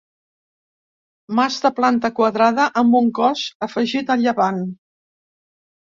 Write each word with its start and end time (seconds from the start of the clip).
Mas 1.41 1.57
de 1.67 1.71
planta 1.81 2.11
quadrada 2.21 2.67
amb 2.83 2.99
un 3.03 3.13
cos 3.21 3.47
afegit 3.67 4.11
a 4.15 4.19
llevant. 4.23 4.63